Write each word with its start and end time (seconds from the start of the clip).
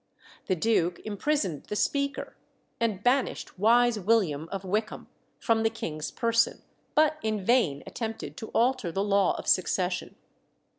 The 0.47 0.55
duke 0.55 0.97
imprisoned 1.05 1.65
the 1.65 1.75
Speaker, 1.75 2.35
and 2.79 3.03
banished 3.03 3.59
wise 3.59 3.99
William 3.99 4.49
of 4.51 4.63
Wyckeham 4.65 5.05
from 5.39 5.61
the 5.61 5.69
king's 5.69 6.09
person, 6.09 6.63
but 6.95 7.17
in 7.21 7.45
vain 7.45 7.83
attempted 7.85 8.35
to 8.37 8.47
alter 8.47 8.91
the 8.91 9.03
law 9.03 9.35
of 9.37 9.45
succession. 9.47 10.15